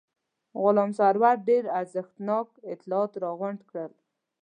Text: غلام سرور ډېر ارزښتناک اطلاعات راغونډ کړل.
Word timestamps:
غلام 0.61 0.91
سرور 0.97 1.37
ډېر 1.49 1.63
ارزښتناک 1.79 2.47
اطلاعات 2.73 3.11
راغونډ 3.23 3.59
کړل. 3.69 3.91